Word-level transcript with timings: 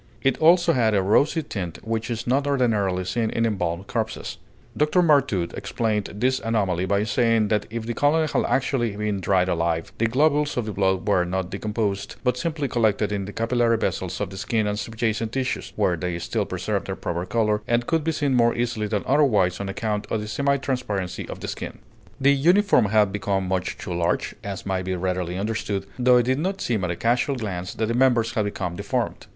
It 0.23 0.39
also 0.39 0.73
had 0.73 0.95
a 0.95 1.01
rosy 1.03 1.43
tint 1.43 1.77
which 1.85 2.09
is 2.09 2.25
not 2.25 2.47
ordinarily 2.47 3.03
seen 3.05 3.29
in 3.29 3.45
embalmed 3.45 3.85
corpses. 3.85 4.39
Dr. 4.75 5.03
Martout 5.03 5.53
explained 5.53 6.09
this 6.15 6.39
anomaly 6.39 6.87
by 6.87 7.03
saying 7.03 7.49
that 7.49 7.67
if 7.69 7.85
the 7.85 7.93
colonel 7.93 8.25
had 8.25 8.51
actually 8.51 8.95
been 8.95 9.21
dried 9.21 9.47
alive, 9.47 9.91
the 9.99 10.07
globules 10.07 10.57
of 10.57 10.65
the 10.65 10.71
blood 10.73 11.07
were 11.07 11.23
not 11.23 11.51
decomposed, 11.51 12.15
but 12.23 12.35
simply 12.35 12.67
collected 12.67 13.11
in 13.11 13.25
the 13.25 13.31
capillary 13.31 13.77
vessels 13.77 14.19
of 14.19 14.31
the 14.31 14.37
skin 14.37 14.65
and 14.65 14.79
subjacent 14.79 15.33
tissues, 15.33 15.71
where 15.75 15.95
they 15.95 16.17
still 16.17 16.45
preserved 16.47 16.87
their 16.87 16.95
proper 16.95 17.23
color, 17.27 17.61
and 17.67 17.85
could 17.85 18.03
be 18.03 18.11
seen 18.11 18.33
more 18.33 18.55
easily 18.55 18.87
than 18.87 19.03
otherwise 19.05 19.59
on 19.59 19.69
account 19.69 20.07
of 20.09 20.19
the 20.19 20.27
semi 20.27 20.57
transparency 20.57 21.29
of 21.29 21.41
the 21.41 21.47
skin. 21.47 21.77
The 22.19 22.33
uniform 22.33 22.85
had 22.85 23.11
become 23.11 23.47
much 23.47 23.77
too 23.77 23.93
large, 23.93 24.33
as 24.43 24.65
may 24.65 24.81
be 24.81 24.95
readily 24.95 25.37
understood, 25.37 25.85
though 25.99 26.17
it 26.17 26.23
did 26.25 26.39
not 26.39 26.59
seem 26.59 26.83
at 26.83 26.89
a 26.89 26.95
casual 26.95 27.35
glance 27.35 27.75
that 27.75 27.85
the 27.85 27.93
members 27.93 28.31
had 28.33 28.45
become 28.45 28.75
deformed. 28.75 29.27